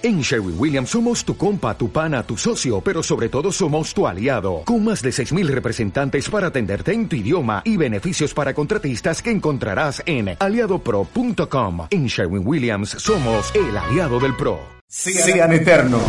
[0.00, 4.06] En Sherwin Williams somos tu compa, tu pana, tu socio, pero sobre todo somos tu
[4.06, 9.20] aliado, con más de 6.000 representantes para atenderte en tu idioma y beneficios para contratistas
[9.20, 11.88] que encontrarás en aliadopro.com.
[11.90, 14.60] En Sherwin Williams somos el aliado del PRO.
[14.86, 16.02] Sean eternos.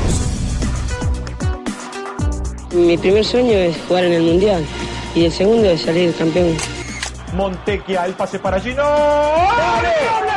[2.72, 4.64] Mi primer sueño es jugar en el Mundial
[5.16, 6.56] y el segundo es salir campeón.
[7.34, 8.84] Montequia, el pase para Gino.
[8.84, 10.29] ¡Doble!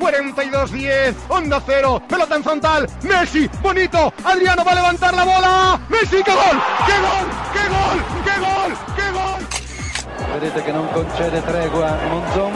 [0.00, 6.22] 42-10, onda cero, pelota en frontal, Messi, bonito, Adriano va a levantar la bola, Messi,
[6.22, 10.32] che gol, che gol, che gol, che gol, che gol.
[10.32, 12.52] Vedete che non concede tregua Monzon,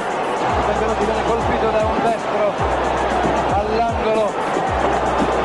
[0.67, 2.53] benvenuti viene colpito da un destro
[3.55, 4.33] all'angolo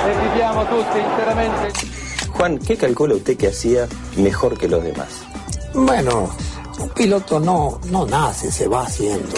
[0.05, 1.71] e viviamo tutti interamente.
[2.29, 5.25] Juan, ¿qué calcula usted que hacía mejor que los demás?
[5.73, 6.29] Bueno,
[6.79, 9.35] un piloto no, no nace, se va haciendo.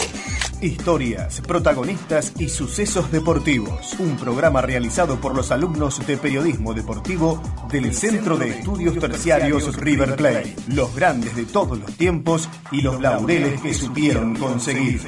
[0.61, 3.95] Historias, protagonistas y sucesos deportivos.
[3.99, 10.15] Un programa realizado por los alumnos de periodismo deportivo del Centro de Estudios Terciarios River
[10.15, 10.55] Plate.
[10.67, 15.01] Los grandes de todos los tiempos y los laureles que supieron conseguir.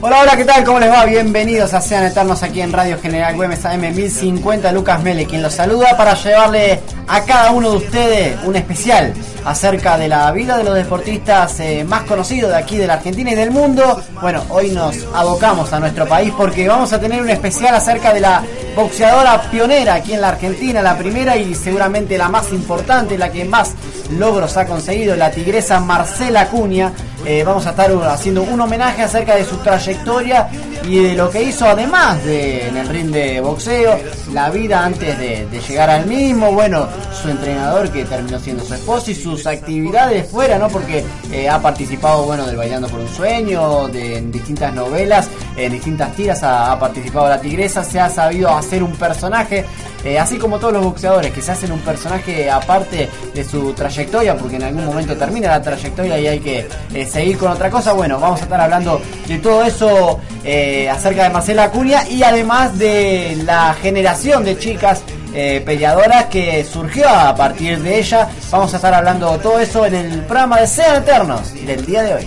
[0.00, 0.62] Hola, hola, ¿qué tal?
[0.62, 1.04] ¿Cómo les va?
[1.06, 4.70] Bienvenidos a Sean Eternos aquí en Radio General Güemes AM 1050.
[4.70, 9.12] Lucas Mele, quien los saluda para llevarle a cada uno de ustedes un especial
[9.44, 13.32] acerca de la vida de los deportistas eh, más conocidos de aquí de la Argentina
[13.32, 14.00] y del mundo.
[14.20, 18.20] Bueno, hoy nos abocamos a nuestro país porque vamos a tener un especial acerca de
[18.20, 18.44] la
[18.76, 23.46] boxeadora pionera aquí en la Argentina, la primera y seguramente la más importante, la que
[23.46, 23.72] más
[24.18, 26.92] logros ha conseguido, la tigresa Marcela Cuña.
[27.24, 30.48] Eh, vamos a estar haciendo un homenaje acerca de su trayectoria
[30.86, 33.98] y de lo que hizo además de en el ring de boxeo,
[34.32, 36.86] la vida antes de, llegar al mismo, bueno,
[37.20, 40.68] su entrenador que terminó siendo su esposo y sus actividades fuera, ¿no?
[40.68, 45.72] Porque eh, ha participado, bueno, del Bailando por un Sueño, de en distintas novelas, en
[45.72, 49.64] distintas tiras ha, ha participado la tigresa, se ha sabido hacer un personaje,
[50.04, 54.36] eh, así como todos los boxeadores que se hacen un personaje aparte de su trayectoria,
[54.36, 57.92] porque en algún momento termina la trayectoria y hay que eh, seguir con otra cosa.
[57.92, 62.78] Bueno, vamos a estar hablando de todo eso eh, acerca de Marcela Acuña y además
[62.78, 65.02] de la generación de chicas
[65.34, 68.28] eh, peleadoras que surgió a partir de ella.
[68.50, 72.02] Vamos a estar hablando de todo eso en el programa de Sean Eternos del día
[72.02, 72.26] de hoy.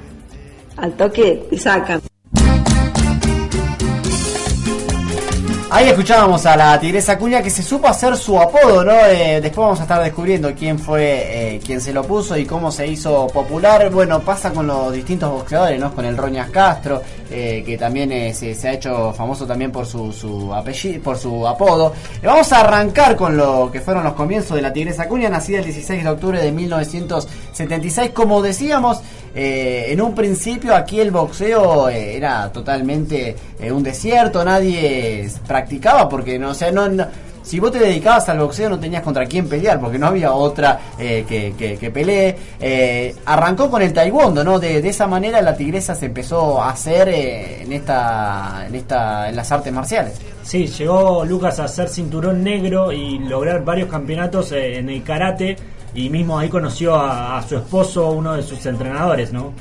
[0.77, 2.01] Al toque te sacan.
[5.75, 8.93] Ahí escuchábamos a la tigresa Cuña que se supo hacer su apodo, ¿no?
[8.93, 12.71] Eh, después vamos a estar descubriendo quién fue eh, quien se lo puso y cómo
[12.71, 13.89] se hizo popular.
[13.89, 15.93] Bueno, pasa con los distintos boxeadores, ¿no?
[15.93, 21.03] Con el Roñas Castro, eh, que también se, ha hecho famoso también por su, apellido,
[21.03, 21.91] por su apodo.
[22.23, 25.65] Vamos a arrancar con lo que fueron los comienzos de la tigresa Cuña, nacida el
[25.65, 28.11] 16 de octubre de 1976.
[28.11, 29.01] Como decíamos,
[29.37, 36.07] eh, en un principio aquí el boxeo eh, era totalmente eh, un desierto, nadie practicaba
[36.07, 37.05] porque no, o no,
[37.43, 40.79] si vos te dedicabas al boxeo no tenías contra quién pelear porque no había otra
[40.97, 42.35] que, que, pelee.
[43.25, 44.57] Arrancó con el taekwondo, ¿no?
[44.57, 49.35] De, de esa manera la tigresa se empezó a hacer en esta, en esta, en
[49.35, 50.13] las artes marciales.
[50.41, 55.55] Sí, llegó Lucas a ser cinturón negro y lograr varios campeonatos en el karate
[55.95, 59.53] y mismo ahí conoció a, su esposo, uno de sus entrenadores, ¿no?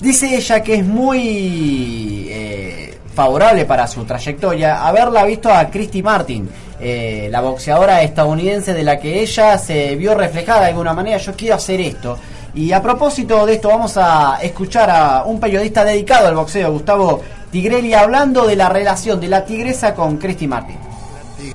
[0.00, 2.30] Dice ella que es muy
[3.14, 6.48] favorable para su trayectoria, haberla visto a Christy Martin,
[6.80, 11.32] eh, la boxeadora estadounidense de la que ella se vio reflejada de alguna manera, yo
[11.34, 12.18] quiero hacer esto.
[12.54, 17.22] Y a propósito de esto vamos a escuchar a un periodista dedicado al boxeo, Gustavo
[17.50, 20.76] Tigrelli, hablando de la relación de la tigresa con Christy Martin.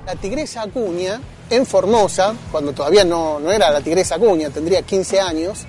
[0.06, 1.20] La tigresa Acuña,
[1.50, 5.66] en Formosa, cuando todavía no, no era la tigresa Acuña, tendría 15 años,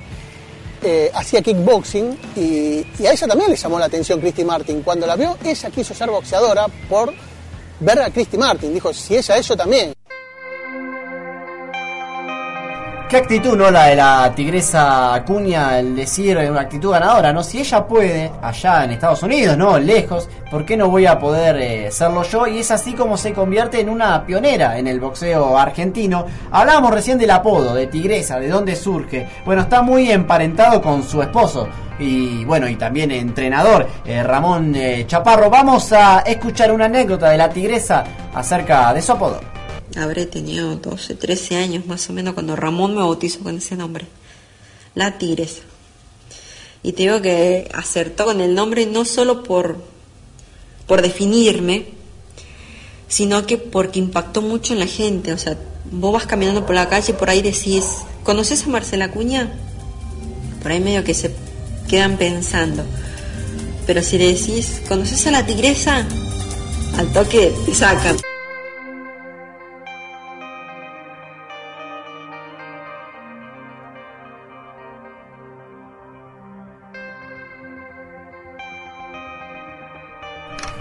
[0.82, 4.82] eh, hacía kickboxing y, y, a ella también le llamó la atención Christy Martin.
[4.82, 7.12] Cuando la vio, ella quiso ser boxeadora por
[7.80, 8.72] ver a Christy Martin.
[8.72, 9.92] Dijo, si ella es, yo también.
[13.10, 13.72] Qué actitud, ¿no?
[13.72, 17.42] La de la tigresa Acuña, el decir una actitud ganadora, ¿no?
[17.42, 19.80] Si ella puede, allá en Estados Unidos, ¿no?
[19.80, 22.46] Lejos, ¿por qué no voy a poder eh, serlo yo?
[22.46, 26.24] Y es así como se convierte en una pionera en el boxeo argentino.
[26.52, 29.28] Hablábamos recién del apodo, de tigresa, de dónde surge.
[29.44, 31.68] Bueno, está muy emparentado con su esposo.
[31.98, 35.50] Y bueno, y también entrenador, eh, Ramón eh, Chaparro.
[35.50, 39.49] Vamos a escuchar una anécdota de la tigresa acerca de su apodo.
[39.96, 44.06] Habré tenido 12, 13 años más o menos cuando Ramón me bautizó con ese nombre.
[44.94, 45.62] La tigresa.
[46.82, 49.78] Y te digo que acertó con el nombre no solo por,
[50.86, 51.86] por definirme,
[53.08, 55.32] sino que porque impactó mucho en la gente.
[55.32, 55.58] O sea,
[55.90, 57.84] vos vas caminando por la calle y por ahí decís,
[58.24, 59.52] ¿conoces a Marcela Cuña?
[60.62, 61.34] Por ahí medio que se
[61.88, 62.84] quedan pensando.
[63.86, 66.06] Pero si le decís, ¿conoces a la tigresa?
[66.96, 68.16] Al toque te sacan.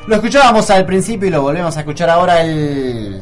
[0.10, 3.22] Lo escuchábamos al principio y lo volvemos a escuchar ahora el,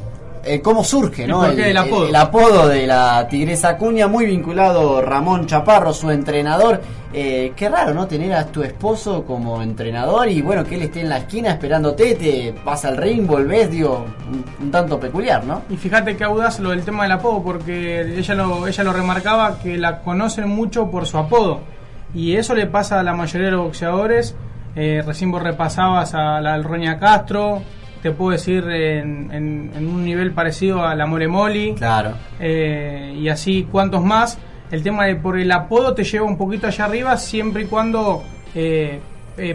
[0.63, 1.45] cómo surge, ¿no?
[1.45, 2.07] El, el, apodo.
[2.07, 2.67] el, apodo.
[2.69, 6.79] de la tigresa Acuña, muy vinculado Ramón Chaparro, su entrenador.
[7.11, 8.07] Eh, qué raro, ¿no?
[8.07, 12.15] Tener a tu esposo como entrenador y bueno, que él esté en la esquina esperándote,
[12.15, 15.63] te vas al ring, volvés, digo, un, un, tanto peculiar, ¿no?
[15.69, 19.59] Y fíjate que audaz lo del tema del apodo, porque ella lo, ella lo remarcaba
[19.59, 21.59] que la conocen mucho por su apodo.
[22.15, 24.35] Y eso le pasa a la mayoría de los boxeadores.
[24.79, 27.63] Eh, recién vos repasabas a la Roña Castro,
[28.03, 31.73] te puedo decir en, en, en, un nivel parecido a la Moremoli.
[31.73, 32.13] Claro.
[32.39, 34.37] Eh, y así cuantos más.
[34.69, 38.23] El tema de por el apodo te lleva un poquito allá arriba siempre y cuando
[38.53, 38.99] eh,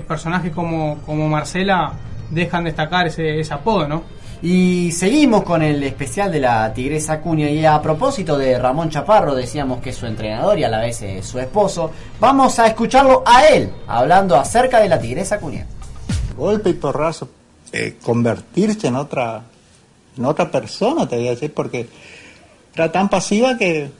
[0.08, 1.92] personajes como, como Marcela
[2.30, 4.02] dejan destacar ese, ese apodo, ¿no?
[4.42, 7.48] Y seguimos con el especial de la Tigresa Cuña.
[7.48, 11.00] Y a propósito de Ramón Chaparro, decíamos que es su entrenador y a la vez
[11.02, 11.92] es su esposo.
[12.18, 15.64] Vamos a escucharlo a él hablando acerca de la Tigresa Cuña.
[16.36, 17.28] Golpe y porrazo,
[17.70, 19.42] eh, convertirse en otra,
[20.16, 21.88] en otra persona, te voy a decir, porque
[22.74, 23.92] era tan pasiva que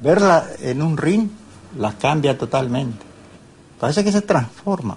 [0.00, 1.28] verla en un ring
[1.76, 3.04] la cambia totalmente.
[3.80, 4.96] Parece que se transforma.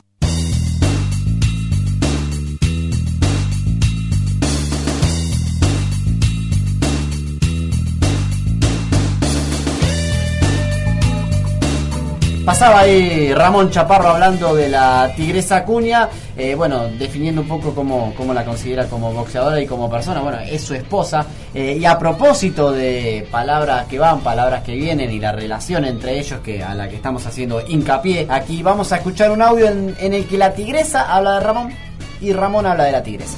[12.46, 18.14] Pasaba ahí Ramón Chaparro hablando de la tigresa Cuña, eh, bueno, definiendo un poco cómo,
[18.18, 21.24] cómo, la considera como boxeadora y como persona, bueno, es su esposa.
[21.54, 26.18] Eh, y a propósito de palabras que van, palabras que vienen y la relación entre
[26.18, 29.96] ellos que a la que estamos haciendo hincapié, aquí vamos a escuchar un audio en,
[30.00, 31.72] en el que la tigresa habla de Ramón
[32.22, 33.38] y Ramón habla de la tigresa.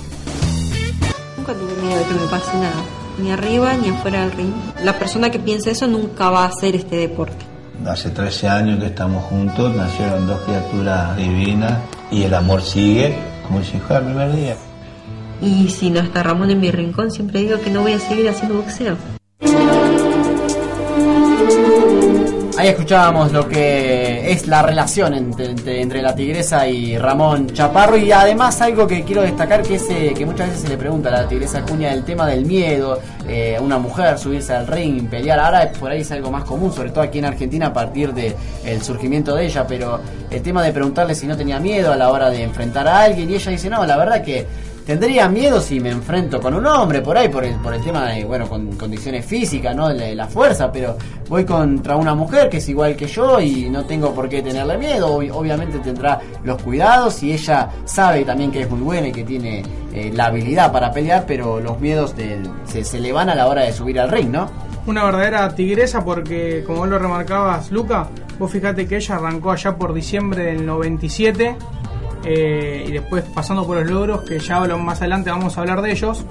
[1.35, 2.83] Nunca tuve miedo de que me pase nada,
[3.17, 4.53] ni arriba ni afuera del ring.
[4.81, 7.52] La persona que piensa eso nunca va a hacer este deporte.
[7.87, 11.73] Hace 13 años que estamos juntos, nacieron dos criaturas divinas
[12.11, 13.13] y el amor sigue
[13.45, 14.55] como si fuera el primer día.
[15.41, 18.29] Y si no está Ramón en mi rincón, siempre digo que no voy a seguir
[18.29, 18.95] haciendo boxeo.
[22.55, 27.97] Ahí escuchábamos lo que es la relación entre, entre, la tigresa y Ramón Chaparro.
[27.97, 31.09] Y además algo que quiero destacar que es eh, que muchas veces se le pregunta
[31.09, 35.39] a la tigresa Cuña el tema del miedo, eh, una mujer subirse al ring, pelear,
[35.39, 38.35] ahora por ahí es algo más común, sobre todo aquí en Argentina a partir del
[38.63, 42.11] de surgimiento de ella, pero el tema de preguntarle si no tenía miedo a la
[42.11, 44.45] hora de enfrentar a alguien y ella dice no, la verdad que
[44.85, 48.07] tendría miedo si me enfrento con un hombre por ahí, por el, por el tema
[48.07, 49.89] de, bueno, con condiciones físicas, ¿no?
[49.89, 50.97] De la fuerza, pero
[51.29, 54.77] voy contra una mujer que es igual que yo y no tengo por qué tenerle
[54.77, 55.13] miedo.
[55.15, 59.63] obviamente tendrá los cuidados y ella sabe también que es muy buena y que tiene
[59.93, 62.13] eh, la habilidad para pelear, pero los miedos
[62.65, 64.49] se, se le van a la hora de subir al ring, ¿no?
[64.85, 69.77] Una verdadera tigresa porque, como vos lo remarcabas, Luca, vos fíjate que ella arrancó allá
[69.77, 71.55] por diciembre del 97
[72.23, 75.91] eh, y después pasando por los logros, que ya más adelante vamos a hablar de
[75.91, 76.25] ellos,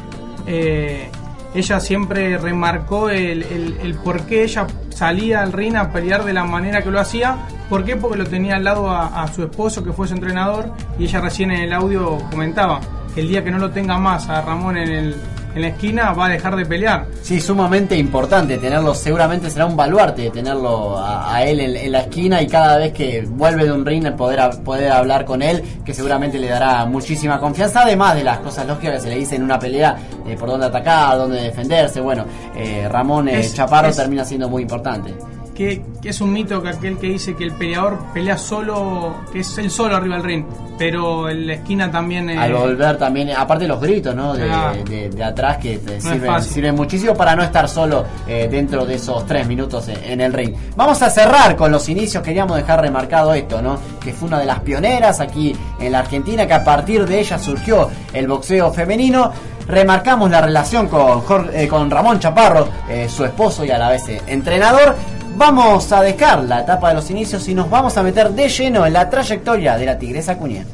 [0.46, 1.10] eh,
[1.54, 6.82] ella siempre remarcó el, por qué ella salía al ring a pelear de la manera
[6.82, 7.36] que lo hacía.
[7.68, 7.96] ¿Por qué?
[7.96, 11.20] Porque lo tenía al lado a, a, su esposo, que fue su entrenador, y ella
[11.20, 12.80] recién en el audio comentaba
[13.14, 15.16] que el día que no lo tenga más a Ramón en, el,
[15.54, 17.06] en la esquina va a dejar de pelear.
[17.22, 22.00] Sí, sumamente importante tenerlo, seguramente será un baluarte tenerlo a, a él en, en, la
[22.00, 25.92] esquina y cada vez que vuelve de un ring poder, poder hablar con él, que
[25.94, 29.42] seguramente le dará muchísima confianza, además de las cosas lógicas que se le dice en
[29.42, 32.24] una pelea, eh, por dónde atacar, dónde defenderse, bueno,
[32.56, 35.14] eh, Ramón eh, Es- Chaparro es- termina siendo muy importante.
[35.54, 39.40] Que, que es un mito que aquel que dice que el peleador pelea solo, que
[39.40, 40.44] es el solo arriba del ring,
[40.78, 42.30] pero en la esquina también...
[42.30, 44.32] eh, Al volver también, aparte los gritos, ¿no?
[44.32, 44.72] De, Ah.
[44.88, 48.94] de- de atrás que te sirven, sirven muchísimo para no estar solo eh, dentro de
[48.94, 50.54] esos tres minutos en, en el ring.
[50.74, 53.78] Vamos a cerrar con los inicios, queríamos dejar remarcado esto, ¿no?
[54.02, 57.38] Que fue una de las pioneras aquí en la Argentina, que a partir de ella
[57.38, 59.30] surgió el boxeo femenino.
[59.68, 61.22] Remarcamos la relación con,
[61.54, 62.68] eh, con Ramón Chaparro,
[63.08, 64.96] su esposo y a la vez entrenador.
[65.36, 68.86] Vamos a dejar la etapa de los inicios y nos vamos a meter de lleno
[68.86, 70.64] en la trayectoria de la Tigresa Cuña.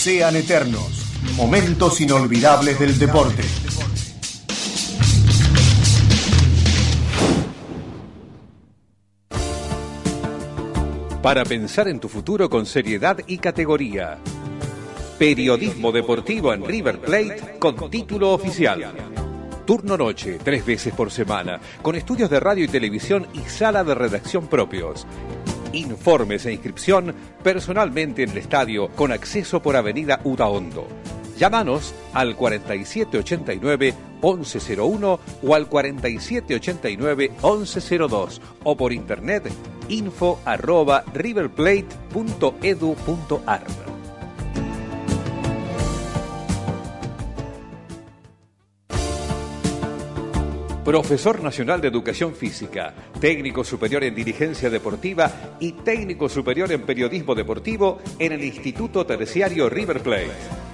[0.00, 1.04] Sean eternos,
[1.36, 3.42] momentos inolvidables del deporte.
[11.22, 14.16] Para pensar en tu futuro con seriedad y categoría.
[15.18, 18.90] Periodismo deportivo en River Plate con título oficial.
[19.66, 23.94] Turno noche, tres veces por semana, con estudios de radio y televisión y sala de
[23.94, 25.06] redacción propios.
[25.74, 30.88] Informes e inscripción personalmente en el estadio con acceso por Avenida Udaondo.
[31.40, 39.50] Llámanos al 4789-1101 o al 4789-1102 o por internet
[39.88, 43.64] info arroba riverplate.edu.ar.
[50.84, 57.34] Profesor Nacional de Educación Física, técnico superior en dirigencia deportiva y técnico superior en periodismo
[57.34, 60.68] deportivo en el Instituto Terciario River Plate.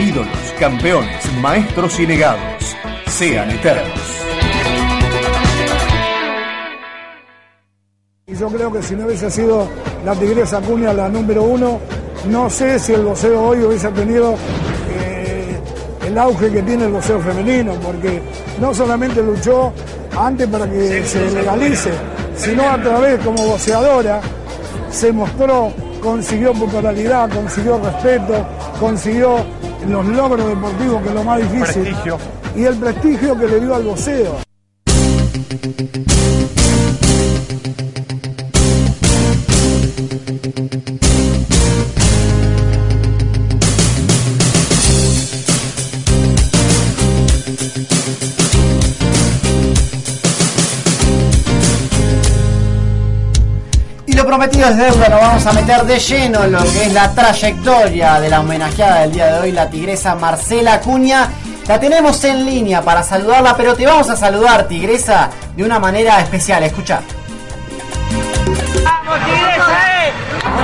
[0.00, 2.74] Ídolos, campeones, maestros y legados.
[3.06, 4.25] Sean eternos.
[8.28, 9.68] Y yo creo que si no hubiese sido
[10.04, 11.78] la Tigresa Acuña la número uno,
[12.28, 14.34] no sé si el boxeo hoy hubiese tenido
[14.90, 15.56] eh,
[16.08, 18.20] el auge que tiene el boxeo femenino, porque
[18.60, 19.72] no solamente luchó
[20.18, 21.92] antes para que se legalice,
[22.34, 24.20] sino a través como boxeadora
[24.90, 28.44] se mostró, consiguió popularidad, consiguió respeto,
[28.80, 29.36] consiguió
[29.88, 32.18] los logros deportivos, que es lo más difícil, Prestigio.
[32.56, 34.46] y el prestigio que le dio al boxeo.
[54.48, 58.20] Prometido es deuda, nos vamos a meter de lleno en lo que es la trayectoria
[58.20, 61.28] de la homenajeada del día de hoy, la tigresa Marcela Acuña.
[61.66, 66.20] La tenemos en línea para saludarla, pero te vamos a saludar, tigresa, de una manera
[66.20, 66.62] especial.
[66.62, 67.00] Escucha.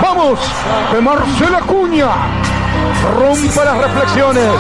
[0.01, 0.39] Vamos,
[0.93, 2.09] que Marcela Cuña
[3.19, 4.53] rompa las reflexiones,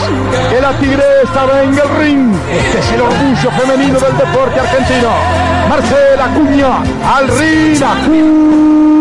[0.50, 2.35] que la tigresa venga el ring.
[2.50, 5.11] Este es el orgullo femenino del deporte argentino.
[5.69, 6.83] Marcela Cuña
[7.14, 8.91] al ring.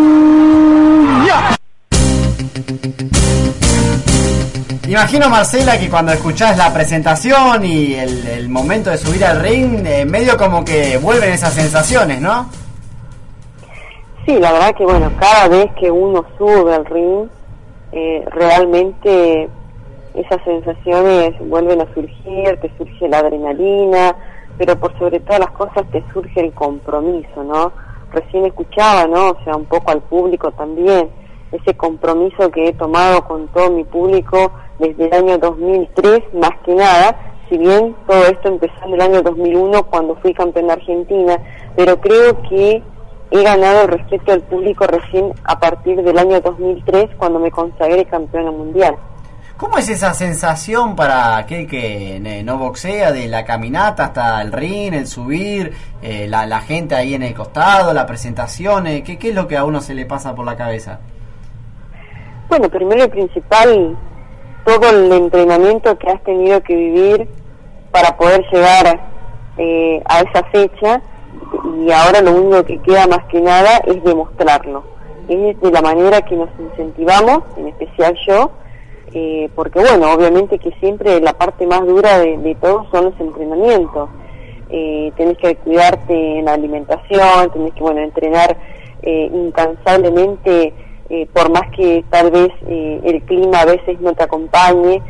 [4.88, 9.86] Imagino, Marcela, que cuando escuchás la presentación y el, el momento de subir al ring,
[9.86, 12.50] eh, medio como que vuelven esas sensaciones, ¿no?
[14.26, 17.28] Sí, la verdad que bueno, cada vez que uno sube al ring,
[17.92, 19.50] eh, realmente
[20.14, 24.16] esas sensaciones vuelven a surgir, te surge la adrenalina,
[24.58, 27.72] pero por sobre todas las cosas te surge el compromiso, ¿no?
[28.12, 29.30] Recién escuchaba, ¿no?
[29.30, 31.10] O sea, un poco al público también,
[31.52, 36.76] ese compromiso que he tomado con todo mi público desde el año 2003, más que
[36.76, 41.38] nada, si bien todo esto empezó en el año 2001 cuando fui campeona argentina,
[41.76, 42.82] pero creo que
[43.32, 48.06] he ganado el respeto del público recién a partir del año 2003 cuando me consagré
[48.06, 48.96] campeona mundial.
[49.58, 54.52] ¿Cómo es esa sensación para aquel que eh, no boxea de la caminata hasta el
[54.52, 58.88] ring, el subir, eh, la, gente ahí en el costado, la presentación?
[58.88, 61.00] Eh, ¿qué, ¿Qué es lo que a uno se le pasa por la cabeza?
[62.52, 63.98] Bueno, primero y principal,
[64.66, 67.30] todo el entrenamiento que has tenido que vivir
[67.92, 69.00] para poder llegar
[69.58, 71.02] eh, a esa fecha
[71.80, 74.84] y ahora lo único que queda más que nada es demostrarlo.
[75.30, 78.52] Es de la manera que nos incentivamos, en especial yo,
[79.14, 83.20] eh, porque bueno, obviamente que siempre la parte más dura de, de todo son los
[83.22, 84.10] entrenamientos.
[84.70, 88.58] Eh, tenés que cuidarte en la alimentación, tenés que bueno entrenar
[89.04, 90.74] eh, incansablemente,
[91.14, 95.02] eh, por más que tal vez eh, el clima a veces no te acompañe,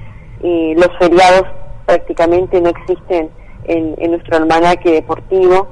[0.41, 1.43] eh, los feriados
[1.86, 3.29] prácticamente no existen
[3.65, 5.67] en, nuestro almanaque deportivo.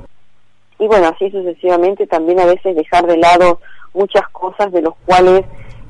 [0.78, 3.60] Y bueno, así sucesivamente también a veces dejar de lado
[3.96, 5.46] muchas cosas de los cuales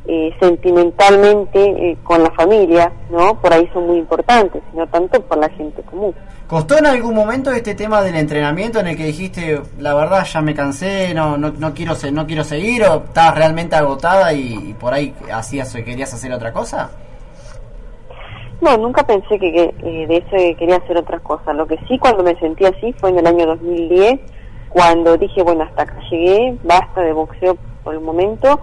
[0.07, 3.39] eh, sentimentalmente eh, con la familia, ¿no?
[3.39, 6.15] Por ahí son muy importantes, sino tanto por la gente común.
[6.47, 10.41] ¿Costó en algún momento este tema del entrenamiento en el que dijiste, la verdad ya
[10.41, 14.73] me cansé, no no, no quiero no quiero seguir o estabas realmente agotada y, y
[14.73, 16.89] por ahí hacías querías hacer otra cosa?
[18.61, 21.53] No, nunca pensé que, que eh, de eso quería hacer otra cosa.
[21.53, 24.19] Lo que sí cuando me sentí así fue en el año 2010,
[24.69, 28.59] cuando dije, bueno, hasta acá llegué, basta de boxeo por el momento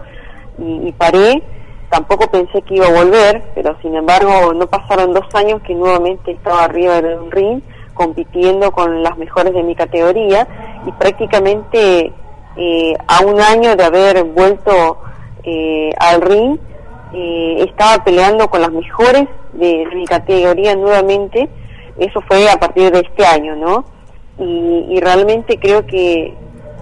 [0.59, 1.43] y, y, paré.
[1.91, 6.33] Tampoco pensé que iba a volver, pero sin embargo no pasaron dos años que nuevamente
[6.33, 7.61] estaba arriba de un ring
[7.95, 10.47] compitiendo con las mejores de mi categoría
[10.87, 12.13] y prácticamente
[12.57, 14.99] eh, a un año de haber vuelto
[15.43, 16.59] eh, al ring
[17.13, 21.49] eh, estaba peleando con las mejores de, mi categoría nuevamente.
[21.99, 23.85] Eso fue a partir de este año, ¿no?
[24.39, 26.35] Y, y realmente creo que,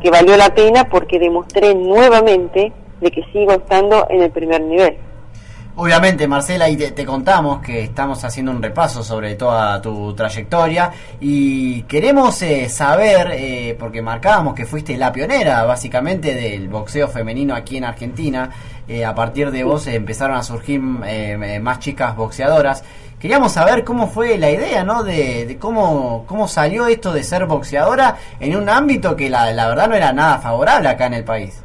[0.03, 2.73] que valió la pena porque demostré nuevamente
[3.05, 4.97] de que sigo estando en el primer nivel.
[5.77, 10.93] Obviamente, Marcela, y te, te, contamos que estamos haciendo un repaso sobre toda tu trayectoria
[11.21, 17.57] y queremos eh, saber, eh, porque marcábamos que fuiste la pionera básicamente del boxeo femenino
[17.57, 18.51] aquí en Argentina,
[18.87, 22.85] eh, a partir de vos empezaron a surgir eh, más chicas boxeadoras.
[23.19, 25.03] Queríamos saber cómo fue la idea, ¿no?
[25.03, 29.67] De, de, cómo, cómo salió esto de ser boxeadora en un ámbito que la, la
[29.67, 31.65] verdad no era nada favorable acá en el país.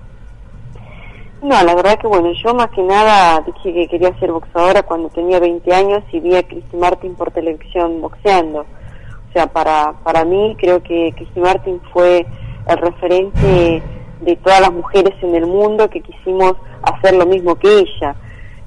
[1.41, 5.07] No, la verdad que bueno, yo más que nada dije que quería ser boxeadora cuando
[5.09, 8.61] tenía 20 años y vi a Christy Martin por televisión boxeando.
[8.61, 12.25] O sea, para, para mí creo que Christy Martin fue
[12.67, 13.81] el referente
[14.19, 18.15] de todas las mujeres en el mundo que quisimos hacer lo mismo que ella.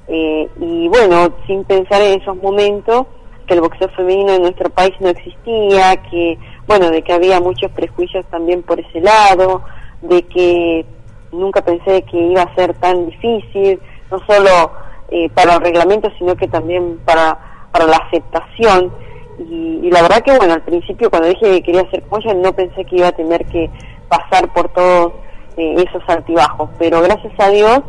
[0.07, 3.05] Eh, y bueno, sin pensar en esos momentos
[3.45, 7.71] que el boxeo femenino en nuestro país no existía, que bueno, de que había muchos
[7.71, 9.61] prejuicios también por ese lado,
[10.01, 10.85] de que
[11.33, 13.79] nunca pensé que iba a ser tan difícil,
[14.11, 14.71] no solo
[15.09, 17.37] eh, para el reglamento, sino que también para,
[17.71, 18.91] para la aceptación.
[19.39, 22.85] Y, la verdad que, bueno, al principio cuando dije que quería ser como no pensé
[22.85, 23.69] que iba a tener que
[24.07, 25.13] pasar por todos
[25.57, 26.69] eh, esos altibajos.
[26.79, 27.81] Pero gracias a Dios,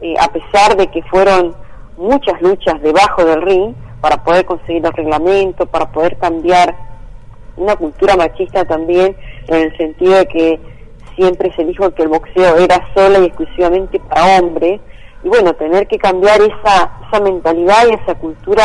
[0.00, 1.54] eh, a pesar de que fueron
[1.96, 6.74] muchas luchas debajo del ring para poder conseguir el reglamento, para poder cambiar
[7.56, 9.16] una cultura machista también,
[9.48, 10.60] en el sentido de que
[11.16, 14.80] siempre se dijo que el boxeo era sola y exclusivamente para hombres.
[15.24, 18.64] Y bueno tener que cambiar esa esa mentalidad y esa cultura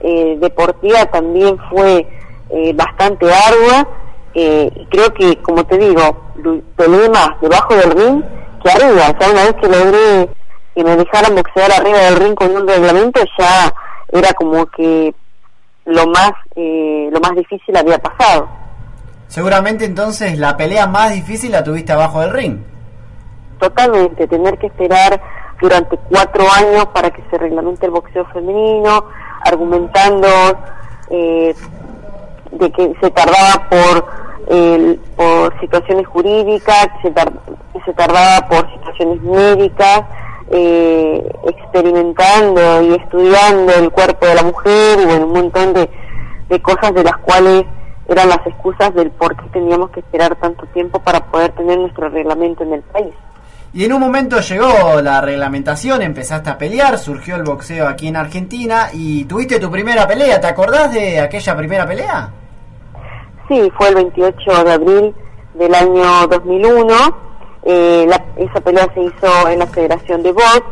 [0.00, 2.06] eh, deportiva también fue
[2.50, 3.88] eh, bastante ardua.
[4.32, 6.32] Eh, y creo que como te digo
[6.76, 8.22] peleé más debajo del ring
[8.62, 9.14] que arriba.
[9.18, 10.28] Sea una vez que logré
[10.74, 13.74] que me dejaran boxear arriba del ring con un reglamento ya
[14.12, 15.12] era como que
[15.84, 18.48] lo más lo más difícil había pasado
[19.30, 22.58] Seguramente entonces la pelea más difícil la tuviste abajo del ring.
[23.60, 25.22] Totalmente, tener que esperar
[25.60, 29.04] durante cuatro años para que se reglamente el boxeo femenino,
[29.44, 30.26] argumentando
[31.10, 31.54] eh,
[32.50, 34.06] de que se tardaba por,
[34.48, 40.02] eh, por situaciones jurídicas, se, que se tardaba por situaciones médicas,
[40.50, 45.88] eh, experimentando y estudiando el cuerpo de la mujer y bueno, un montón de,
[46.48, 47.64] de cosas de las cuales
[48.12, 52.08] eran las excusas del por qué teníamos que esperar tanto tiempo para poder tener nuestro
[52.08, 53.14] reglamento en el país.
[53.72, 58.16] Y en un momento llegó la reglamentación, empezaste a pelear, surgió el boxeo aquí en
[58.16, 60.40] Argentina y tuviste tu primera pelea.
[60.40, 62.30] ¿Te acordás de aquella primera pelea?
[63.48, 65.14] Sí, fue el 28 de abril
[65.54, 66.94] del año 2001.
[67.62, 70.62] Eh, la, esa pelea se hizo en la Federación de Box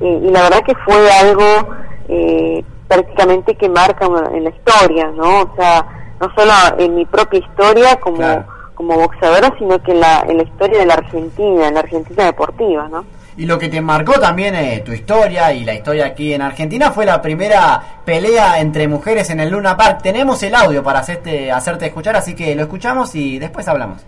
[0.00, 1.74] eh, y la verdad que fue algo
[2.08, 5.42] eh, prácticamente que marca en la historia, ¿no?
[5.42, 5.86] O sea,
[6.20, 8.44] no solo en mi propia historia como, claro.
[8.74, 12.24] como boxeadora, sino que en la, en la historia de la Argentina, en la Argentina
[12.24, 13.04] deportiva, ¿no?
[13.36, 16.90] Y lo que te marcó también eh, tu historia y la historia aquí en Argentina
[16.90, 20.00] fue la primera pelea entre mujeres en el Luna Park.
[20.02, 24.02] Tenemos el audio para hacerte, hacerte escuchar, así que lo escuchamos y después hablamos.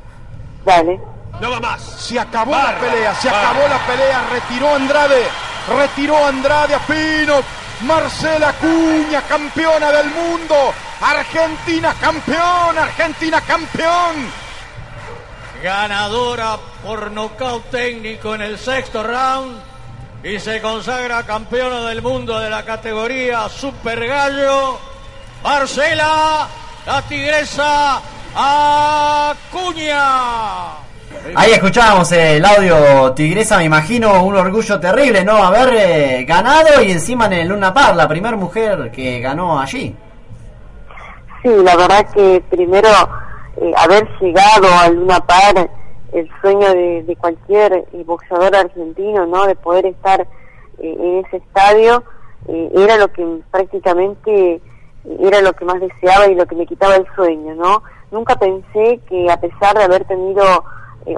[0.66, 1.00] Dale.
[1.40, 1.80] No va más.
[1.82, 4.22] Se acabó la pelea, se acabó la pelea.
[4.30, 5.22] Retiró Andrade,
[5.78, 7.36] retiró Andrade a Pino.
[7.86, 10.54] Marcela Cuña, campeona del mundo.
[11.02, 14.30] Argentina campeón, Argentina campeón.
[15.60, 19.60] Ganadora por nocaut técnico en el sexto round
[20.22, 24.78] y se consagra campeona del mundo de la categoría Super Gallo.
[25.42, 26.46] Marcela,
[26.86, 28.00] la tigresa
[28.34, 30.02] Acuña.
[31.34, 35.44] Ahí escuchábamos el audio Tigresa, me imagino un orgullo terrible, ¿no?
[35.44, 39.94] Haber eh, ganado y encima en el Luna Par, la primera mujer que ganó allí.
[41.42, 42.88] Sí, la verdad que primero
[43.56, 45.68] eh, haber llegado al Luna Par,
[46.12, 49.46] el sueño de, cualquier eh, boxeador argentino, ¿no?
[49.46, 50.26] De poder estar eh,
[50.78, 52.04] en ese estadio,
[52.48, 54.60] era lo que prácticamente
[55.20, 57.82] era lo que más deseaba y lo que me quitaba el sueño, ¿no?
[58.10, 60.42] Nunca pensé que a pesar de haber tenido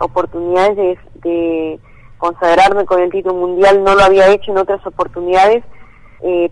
[0.00, 1.80] oportunidades de, de
[2.18, 5.64] consagrarme con el título mundial, no lo había hecho en otras oportunidades,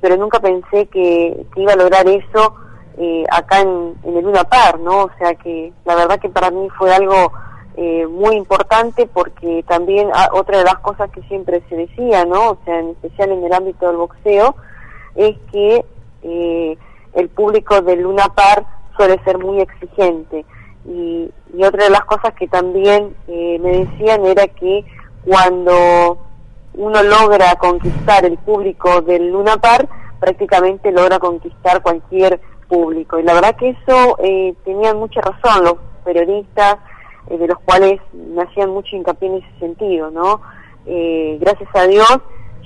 [0.01, 2.55] pero nunca pensé que, que iba a lograr eso
[2.99, 5.05] eh, acá en, el Luna Par, ¿no?
[5.05, 7.33] O sea que la verdad que para mí fue algo
[7.77, 12.51] eh, muy importante porque también ah, otra de las cosas que siempre se decía, ¿no?
[12.51, 14.55] O sea, en especial en el ámbito del boxeo,
[15.15, 15.85] es que
[16.23, 16.77] eh,
[17.15, 18.65] el público del Luna Par
[18.97, 20.45] suele ser muy exigente.
[20.85, 24.85] Y, y otra de las cosas que también eh, me decían era que
[25.25, 26.19] cuando
[26.75, 32.41] uno logra conquistar el público del Luna Par, prácticamente logra conquistar cualquier
[32.73, 33.19] público.
[33.19, 36.79] Y la verdad que eso eh, tenían mucha razón los periodistas,
[37.29, 40.41] eh, de los cuales me hacían mucho hincapié en ese sentido, ¿no?
[40.87, 42.19] Eh, gracias a Dios,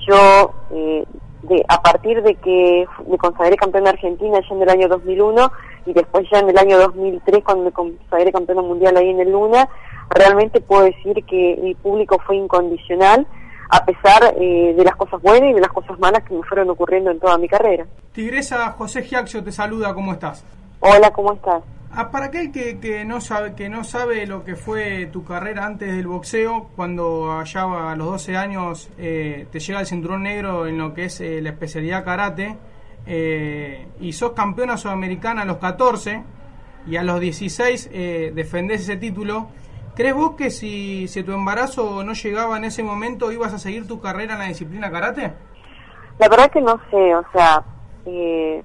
[0.07, 1.05] yo, eh,
[1.43, 5.51] de, a partir de que me consagré campeona argentina ya en el año 2001
[5.85, 9.31] y después ya en el año 2003 cuando me consagré campeona mundial ahí en el
[9.31, 9.67] Luna,
[10.09, 13.27] realmente puedo decir que mi público fue incondicional
[13.69, 16.69] a pesar eh, de las cosas buenas y de las cosas malas que me fueron
[16.69, 17.85] ocurriendo en toda mi carrera.
[18.11, 20.43] Tigresa José Giaxio te saluda, ¿cómo estás?
[20.79, 21.63] Hola, ¿cómo estás?
[21.91, 25.65] Ah, para aquel que, que, no sabe, que no sabe lo que fue tu carrera
[25.65, 30.67] antes del boxeo, cuando allá a los 12 años eh, te llega el cinturón negro
[30.67, 32.55] en lo que es eh, la especialidad karate,
[33.07, 36.23] eh, y sos campeona sudamericana a los 14,
[36.87, 39.47] y a los 16 eh, defendés ese título,
[39.97, 43.87] ¿crees vos que si, si tu embarazo no llegaba en ese momento ibas a seguir
[43.87, 45.33] tu carrera en la disciplina karate?
[46.19, 47.63] La verdad que no sé, o sea,
[48.05, 48.63] eh,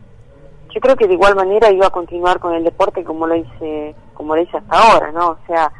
[0.74, 3.94] yo creo que de igual manera iba a continuar con el deporte como lo hice
[4.14, 5.72] como lo hice hasta ahora no o sea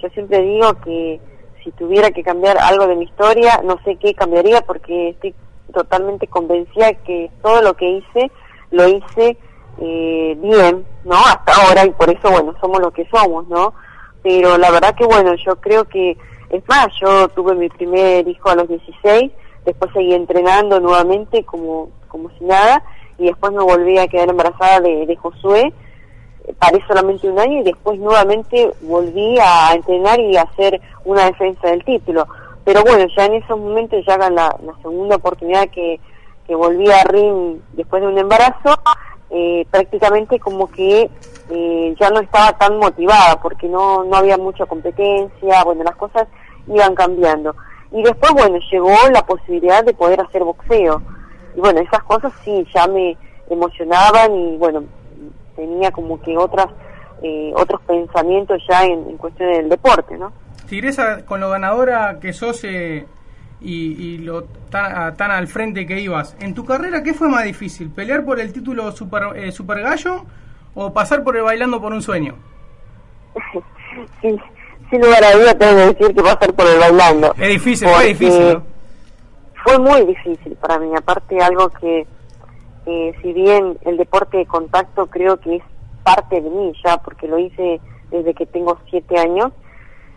[0.00, 1.20] yo siempre digo que
[1.62, 5.34] si tuviera que cambiar algo de mi historia no sé qué cambiaría porque estoy
[5.72, 8.30] totalmente convencida que todo lo que hice
[8.70, 9.36] lo hice
[9.78, 13.74] eh, bien no hasta ahora y por eso bueno somos lo que somos no
[14.22, 16.16] pero la verdad que bueno yo creo que
[16.50, 19.30] es más yo tuve mi primer hijo a los 16
[19.64, 22.82] después seguí entrenando nuevamente como como si nada
[23.20, 25.72] y después me volví a quedar embarazada de, de Josué,
[26.58, 31.68] paré solamente un año y después nuevamente volví a entrenar y a hacer una defensa
[31.68, 32.26] del título.
[32.64, 36.00] Pero bueno, ya en esos momentos, ya en la, la segunda oportunidad que,
[36.46, 38.80] que volví a ring después de un embarazo,
[39.30, 41.10] eh, prácticamente como que
[41.50, 46.26] eh, ya no estaba tan motivada porque no, no había mucha competencia, bueno, las cosas
[46.66, 47.54] iban cambiando.
[47.92, 51.02] Y después, bueno, llegó la posibilidad de poder hacer boxeo
[51.56, 53.16] y bueno, esas cosas sí, ya me
[53.48, 54.84] emocionaban y bueno,
[55.56, 56.68] tenía como que otras
[57.22, 60.32] eh, otros pensamientos ya en, en cuestión del deporte, ¿no?
[60.68, 63.06] Tigresa, con lo ganadora que sos eh,
[63.60, 67.44] y, y, lo tan, tan, al frente que ibas, ¿en tu carrera qué fue más
[67.44, 67.90] difícil?
[67.90, 70.24] ¿Pelear por el título super, eh, super gallo
[70.74, 72.34] o pasar por el bailando por un sueño?
[74.22, 74.36] sí,
[74.90, 77.34] sin lugar a duda tengo que decir que pasar por el bailando.
[77.38, 78.70] Es difícil, fue difícil, ¿no?
[79.62, 82.06] fue muy difícil para mí, aparte algo que,
[82.86, 85.62] eh, si bien el deporte de contacto creo que es
[86.02, 89.52] parte de mí ya, porque lo hice desde que tengo siete años,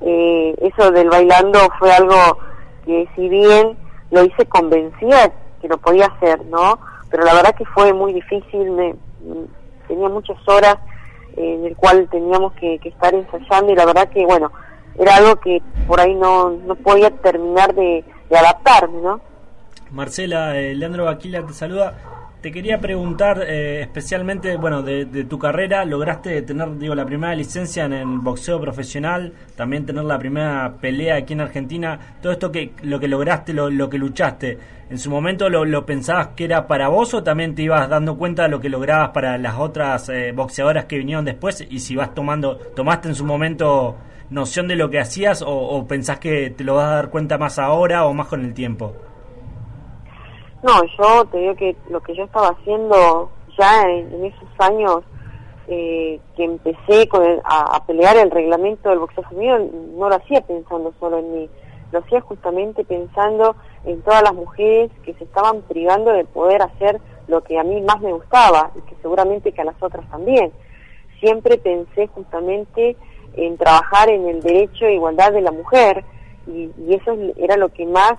[0.02, 2.38] eh, eso del bailando fue algo
[2.86, 3.78] que si bien
[4.12, 6.80] lo hice convencida que lo podía hacer, ¿no?
[7.10, 8.96] Pero la verdad que fue muy difícil, me,
[9.88, 10.78] tenía muchas horas
[11.38, 14.52] en el cual teníamos que, que estar ensayando y la verdad que, bueno,
[15.00, 19.22] era algo que por ahí no, no podía terminar de, de adaptarme, ¿no?
[19.92, 21.94] Marcela, eh, Leandro Baquila te saluda.
[22.44, 27.86] Te quería preguntar eh, especialmente, bueno, de, tu carrera, lograste tener, digo, la primera licencia
[27.86, 32.74] en el boxeo profesional, también tener la primera pelea aquí en Argentina, todo esto que
[32.82, 34.58] lo que lograste, lo, que luchaste,
[34.90, 38.18] ¿en su momento lo, lo, pensabas que era para vos o también te ibas dando
[38.18, 41.96] cuenta de lo que lograbas para las otras eh, boxeadoras que vinieron después y si
[41.96, 43.96] vas tomando, tomaste en su momento
[44.32, 47.38] noción de lo que hacías o, o pensás que te lo vas a dar cuenta
[47.38, 49.13] más ahora o más con el tiempo?
[50.64, 55.02] No, yo te digo que lo que yo estaba haciendo ya en, esos años
[55.68, 59.60] eh, que empecé con a, a, pelear el reglamento del boxeo femenino,
[59.98, 61.50] no lo hacía pensando solo en mí,
[61.92, 67.02] lo hacía justamente pensando en todas las mujeres que se estaban privando de poder hacer
[67.28, 70.54] lo que a mí más me gustaba y que seguramente que a las otras también.
[71.20, 72.96] Siempre pensé justamente
[73.36, 76.06] en trabajar en el derecho e igualdad de la mujer
[76.48, 78.14] y, y eso era lo que más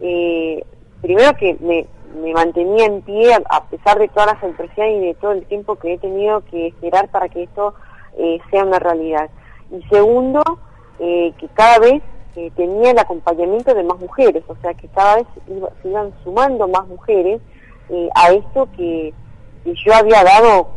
[0.00, 0.64] eh,
[1.04, 1.86] primero que me,
[2.32, 5.92] mantenía en pie a, pesar de todas las adversidades y de todo el tiempo que
[5.92, 7.74] he tenido que esperar para que esto
[8.16, 9.28] eh, sea una realidad.
[9.70, 10.42] Y segundo,
[10.98, 12.02] eh, que cada vez
[12.36, 16.14] eh, tenía el acompañamiento de más mujeres, o sea que cada vez iba, se iban
[16.24, 17.42] sumando más mujeres
[17.90, 19.12] eh, a esto que,
[19.66, 20.68] yo había dado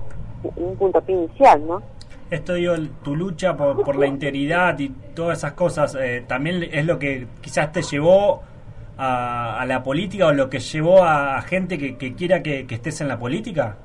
[0.55, 1.81] un puntapié inicial, ¿no?
[2.29, 6.97] Esto digo, tu lucha por, por la integridad y todas esas cosas, también es lo
[6.97, 8.43] que quizás te llevó
[8.97, 13.01] a, a, la política o lo que llevó a, gente que, que quiera que, estés
[13.01, 13.77] en la política?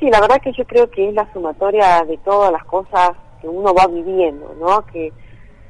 [0.00, 3.48] Sí, la verdad que yo creo que es la sumatoria de todas las cosas que
[3.48, 4.84] uno va viviendo, ¿no?
[4.86, 5.12] Que,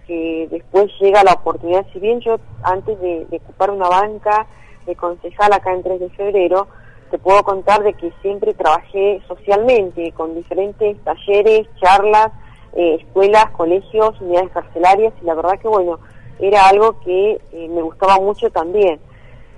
[0.07, 4.47] que después llega la oportunidad, si bien yo antes de, de ocupar una banca
[4.87, 6.69] de concejal acá en 3 de febrero,
[7.11, 12.33] te puedo contar de que siempre trabajé socialmente con diferentes talleres, charlas,
[12.75, 15.99] eh, escuelas, colegios, unidades carcelarias y la verdad que bueno,
[16.39, 19.01] era algo que eh, me gustaba mucho también.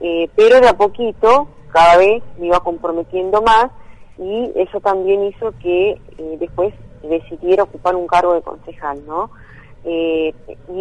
[0.00, 3.66] Eh, pero de a poquito, cada vez me iba comprometiendo más
[4.18, 9.30] y eso también hizo que eh, después decidiera ocupar un cargo de concejal, ¿no?
[9.86, 10.32] Y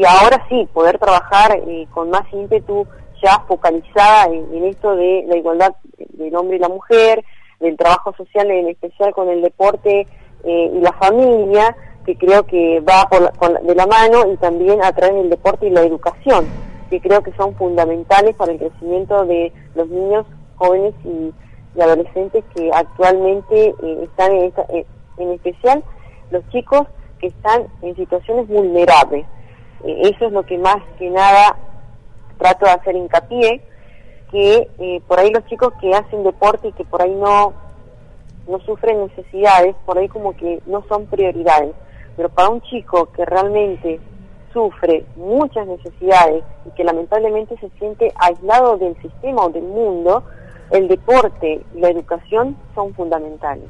[0.08, 1.60] ahora sí, poder trabajar
[1.91, 2.88] con más ímpetu
[3.21, 7.21] ya focalizada en, esto de la igualdad del hombre y la mujer,
[7.60, 10.08] del trabajo social, en especial con el deporte
[10.45, 14.83] y la familia, que creo que va por la, con, de la mano y también
[14.83, 16.45] a través del deporte y la educación,
[16.89, 21.33] que creo que son fundamentales para el crecimiento de los niños, jóvenes y,
[21.81, 24.85] adolescentes que actualmente eh, están en, esta, eh,
[25.17, 25.83] en especial
[26.29, 26.83] los chicos
[27.19, 29.25] que están en situaciones vulnerables.
[29.83, 31.57] Eh, eso es lo que más que nada
[32.37, 33.59] trato de hacer hincapié,
[34.29, 37.53] que por ahí los chicos que hacen deporte y que por ahí no,
[38.47, 41.73] no sufren necesidades, por ahí como que no son prioridades
[42.15, 43.99] pero para un chico que realmente
[44.52, 50.23] sufre muchas necesidades y que lamentablemente se siente aislado del sistema o del mundo,
[50.71, 53.69] el deporte y la educación son fundamentales.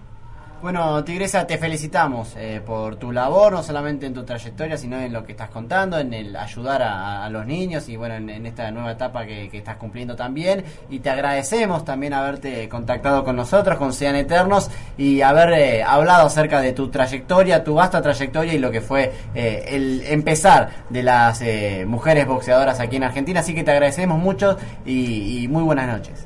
[0.64, 5.12] Bueno, Tigresa, te felicitamos eh, por tu labor, no solamente en tu trayectoria, sino en
[5.12, 8.94] lo que estás contando, en el ayudar a, los niños y bueno, en, esta nueva
[8.94, 10.64] etapa que, que, estás cumpliendo también.
[10.90, 16.28] Y te agradecemos también haberte contactado con nosotros, con Sean Eternos, y haber eh, hablado
[16.28, 21.04] acerca de tu trayectoria, tu vasta trayectoria y lo que fue eh, el empezar de
[21.04, 23.42] las eh, mujeres boxeadoras aquí en Argentina.
[23.42, 26.26] Así que te agradecemos mucho y, y muy buenas noches.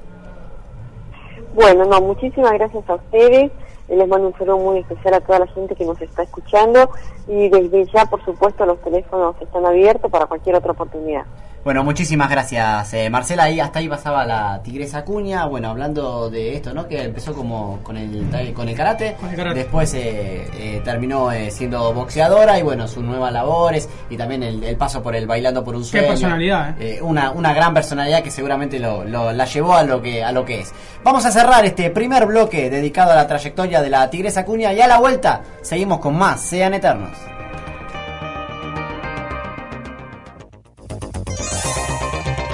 [1.55, 3.51] Bueno, no, muchísimas gracias a ustedes
[3.95, 6.89] les mando un saludo muy especial a toda la gente que nos está escuchando
[7.27, 11.25] y desde ya, por supuesto, los teléfonos están abiertos para cualquier otra oportunidad.
[11.63, 13.43] Bueno, muchísimas gracias, eh, Marcela.
[13.43, 15.45] Ahí hasta ahí pasaba la Tigresa Cuña.
[15.47, 16.87] Bueno, hablando de esto, ¿no?
[16.87, 19.59] Que empezó como con el con el karate, con el karate.
[19.59, 24.77] después eh, eh, terminó siendo boxeadora y bueno, sus nuevas labores y también el, el
[24.77, 26.05] paso por el bailando por un sueño.
[26.05, 30.23] Qué personalidad, una una gran personalidad que seguramente lo, lo, la llevó a lo que
[30.23, 30.71] a lo que es.
[31.03, 34.79] Vamos a cerrar este primer bloque dedicado a la trayectoria de la Tigresa Cuña y
[34.79, 36.39] a la vuelta seguimos con más.
[36.39, 37.11] Sean eternos.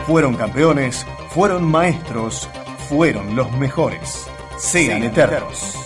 [0.06, 2.50] Fueron campeones, fueron maestros,
[2.90, 4.28] fueron los mejores.
[4.58, 5.78] Sean, eternos.